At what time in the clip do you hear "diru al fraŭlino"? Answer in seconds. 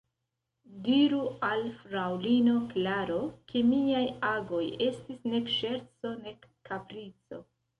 0.85-2.55